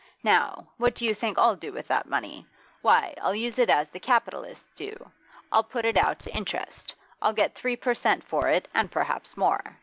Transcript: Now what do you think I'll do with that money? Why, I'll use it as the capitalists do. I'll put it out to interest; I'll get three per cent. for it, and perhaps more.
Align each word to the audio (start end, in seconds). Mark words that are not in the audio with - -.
Now 0.23 0.67
what 0.77 0.95
do 0.95 1.05
you 1.05 1.13
think 1.13 1.37
I'll 1.37 1.55
do 1.55 1.71
with 1.71 1.87
that 1.89 2.09
money? 2.09 2.47
Why, 2.81 3.13
I'll 3.21 3.35
use 3.35 3.59
it 3.59 3.69
as 3.69 3.87
the 3.91 3.99
capitalists 3.99 4.71
do. 4.75 4.95
I'll 5.51 5.63
put 5.63 5.85
it 5.85 5.95
out 5.95 6.17
to 6.21 6.35
interest; 6.35 6.95
I'll 7.21 7.33
get 7.33 7.53
three 7.53 7.75
per 7.75 7.93
cent. 7.93 8.23
for 8.23 8.47
it, 8.47 8.67
and 8.73 8.89
perhaps 8.91 9.37
more. 9.37 9.61